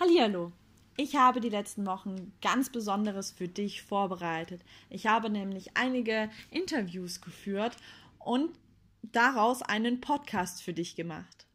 [0.00, 0.50] Hallihallo!
[0.96, 4.62] Ich habe die letzten Wochen ganz Besonderes für dich vorbereitet.
[4.88, 7.76] Ich habe nämlich einige Interviews geführt
[8.18, 8.48] und
[9.02, 11.46] daraus einen Podcast für dich gemacht.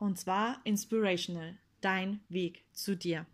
[0.00, 3.24] Und zwar Inspirational, dein Weg zu dir.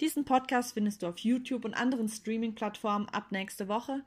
[0.00, 4.02] Diesen Podcast findest du auf YouTube und anderen Streaming-Plattformen ab nächste Woche.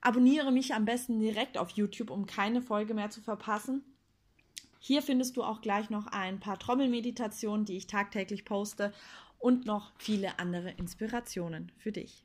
[0.00, 3.84] Abonniere mich am besten direkt auf YouTube, um keine Folge mehr zu verpassen.
[4.80, 8.92] Hier findest du auch gleich noch ein paar Trommelmeditationen, die ich tagtäglich poste
[9.46, 12.24] und noch viele andere Inspirationen für dich.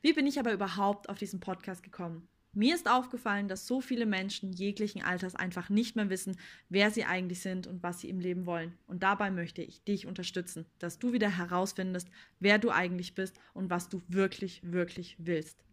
[0.00, 2.26] Wie bin ich aber überhaupt auf diesen Podcast gekommen?
[2.52, 6.36] Mir ist aufgefallen, dass so viele Menschen jeglichen Alters einfach nicht mehr wissen,
[6.68, 8.76] wer sie eigentlich sind und was sie im Leben wollen.
[8.88, 12.08] Und dabei möchte ich dich unterstützen, dass du wieder herausfindest,
[12.40, 15.64] wer du eigentlich bist und was du wirklich, wirklich willst.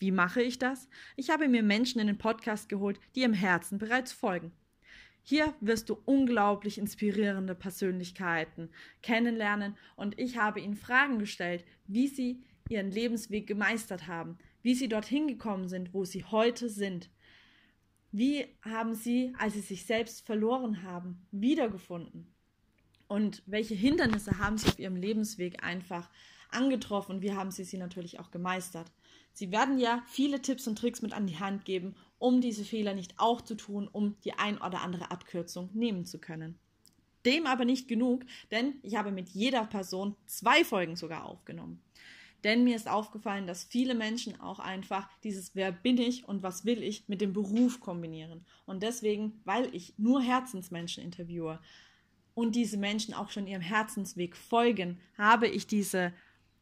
[0.00, 0.86] Wie mache ich das?
[1.16, 4.52] Ich habe mir Menschen in den Podcast geholt, die im Herzen bereits folgen.
[5.22, 8.70] Hier wirst du unglaublich inspirierende Persönlichkeiten
[9.02, 14.88] kennenlernen und ich habe ihnen Fragen gestellt, wie sie ihren Lebensweg gemeistert haben, wie sie
[14.88, 17.10] dorthin gekommen sind, wo sie heute sind.
[18.12, 22.32] Wie haben sie, als sie sich selbst verloren haben, wiedergefunden?
[23.06, 26.08] Und welche Hindernisse haben sie auf ihrem Lebensweg einfach
[26.50, 28.90] angetroffen und wie haben sie sie natürlich auch gemeistert?
[29.32, 32.94] Sie werden ja viele Tipps und Tricks mit an die Hand geben, um diese Fehler
[32.94, 36.56] nicht auch zu tun, um die ein oder andere Abkürzung nehmen zu können.
[37.26, 41.82] Dem aber nicht genug, denn ich habe mit jeder Person zwei Folgen sogar aufgenommen.
[42.44, 46.64] Denn mir ist aufgefallen, dass viele Menschen auch einfach dieses Wer bin ich und was
[46.64, 48.46] will ich mit dem Beruf kombinieren.
[48.64, 51.58] Und deswegen, weil ich nur Herzensmenschen interviewe
[52.34, 56.12] und diese Menschen auch schon ihrem Herzensweg folgen, habe ich diese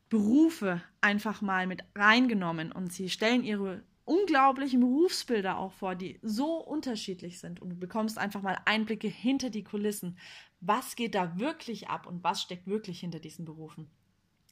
[0.08, 6.56] Berufe einfach mal mit reingenommen und sie stellen ihre unglaublichen Berufsbilder auch vor, die so
[6.56, 10.18] unterschiedlich sind und du bekommst einfach mal Einblicke hinter die Kulissen.
[10.60, 13.90] Was geht da wirklich ab und was steckt wirklich hinter diesen Berufen?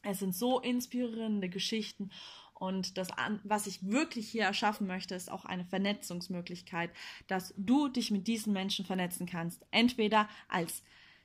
[0.03, 2.11] Es sind so inspirierende Geschichten
[2.55, 3.09] und das,
[3.45, 6.91] was ich wirklich hier erschaffen möchte, ist auch eine Vernetzungsmöglichkeit,
[7.27, 9.67] dass du dich mit diesen Menschen vernetzen kannst.
[9.71, 10.83] Entweder als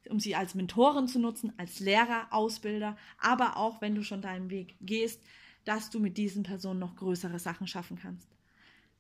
[0.10, 4.50] um sie als Mentorin zu nutzen, als Lehrer, Ausbilder, aber auch wenn du schon deinen
[4.50, 5.22] Weg gehst,
[5.66, 8.28] dass du mit diesen Personen noch größere Sachen schaffen kannst.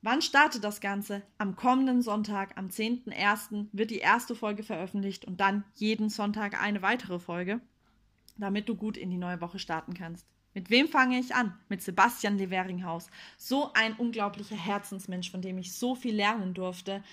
[0.03, 1.21] Wann startet das Ganze?
[1.37, 3.67] Am kommenden Sonntag, am 10.01.
[3.71, 7.61] wird die erste Folge veröffentlicht und dann jeden Sonntag eine weitere Folge,
[8.37, 10.25] damit du gut in die neue Woche starten kannst.
[10.53, 11.57] Mit wem fange ich an?
[11.69, 13.07] Mit Sebastian Leveringhaus.
[13.37, 17.03] So ein unglaublicher Herzensmensch, von dem ich so viel lernen durfte.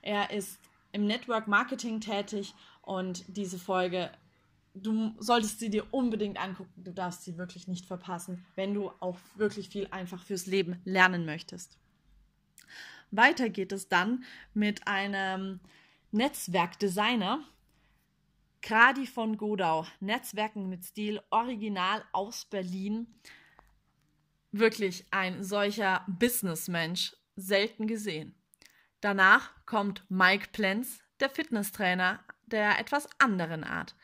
[0.00, 0.58] Er ist
[0.92, 4.10] im Network Marketing tätig und diese Folge,
[4.76, 6.84] du solltest sie dir unbedingt angucken.
[6.84, 11.24] Du darfst sie wirklich nicht verpassen, wenn du auch wirklich viel einfach fürs Leben lernen
[11.24, 11.78] möchtest.
[13.10, 15.60] Weiter geht es dann mit einem
[16.10, 17.40] Netzwerkdesigner,
[18.62, 23.06] Kradi von Godau, Netzwerken mit Stil, original aus Berlin.
[24.50, 28.34] Wirklich ein solcher Businessmensch, selten gesehen.
[29.00, 33.94] Danach kommt Mike Plenz, der Fitnesstrainer der etwas anderen Art.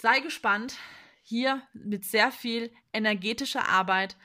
[0.00, 0.76] Sei gespannt,
[1.24, 4.16] hier mit sehr viel energetischer Arbeit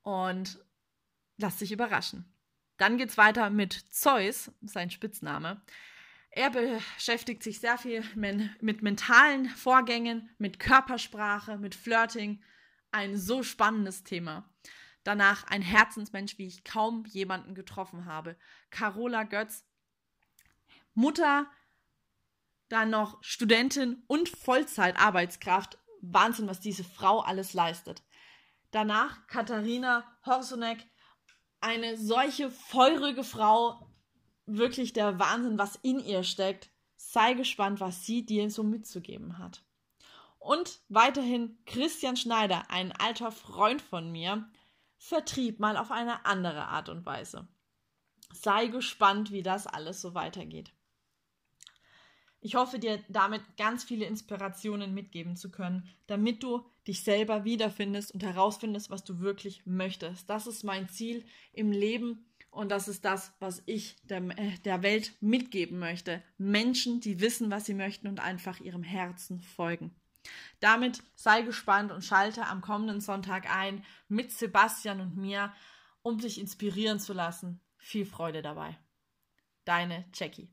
[0.00, 0.58] und
[1.36, 2.24] lass dich überraschen.
[2.78, 5.60] Dann geht es weiter mit Zeus, sein Spitzname.
[6.30, 12.42] Er beschäftigt sich sehr viel mit mentalen Vorgängen, mit Körpersprache, mit Flirting.
[12.90, 14.48] Ein so spannendes Thema.
[15.04, 18.38] Danach ein Herzensmensch, wie ich kaum jemanden getroffen habe.
[18.70, 19.66] Carola Götz,
[20.94, 21.50] Mutter,
[22.72, 25.78] dann noch Studentin und Vollzeitarbeitskraft.
[26.00, 28.02] Wahnsinn, was diese Frau alles leistet.
[28.70, 30.78] Danach Katharina Horsonek,
[31.60, 33.88] eine solche feurige Frau,
[34.46, 36.70] wirklich der Wahnsinn, was in ihr steckt.
[36.96, 39.62] Sei gespannt, was sie dir so mitzugeben hat.
[40.38, 44.48] Und weiterhin Christian Schneider, ein alter Freund von mir,
[45.04, 47.48] Vertrieb mal auf eine andere Art und Weise.
[48.32, 50.72] Sei gespannt, wie das alles so weitergeht.
[52.44, 58.12] Ich hoffe dir damit ganz viele Inspirationen mitgeben zu können, damit du dich selber wiederfindest
[58.12, 60.28] und herausfindest, was du wirklich möchtest.
[60.28, 64.82] Das ist mein Ziel im Leben und das ist das, was ich der, äh, der
[64.82, 66.20] Welt mitgeben möchte.
[66.36, 69.94] Menschen, die wissen, was sie möchten und einfach ihrem Herzen folgen.
[70.58, 75.52] Damit sei gespannt und schalte am kommenden Sonntag ein mit Sebastian und mir,
[76.02, 77.60] um dich inspirieren zu lassen.
[77.76, 78.76] Viel Freude dabei.
[79.64, 80.48] Deine Jackie.